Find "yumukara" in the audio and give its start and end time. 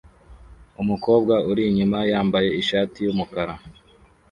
3.05-3.53